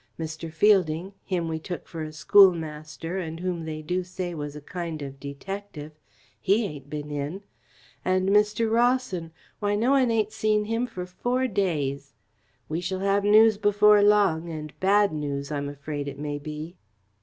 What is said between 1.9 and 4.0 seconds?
a schoolmaster and whom they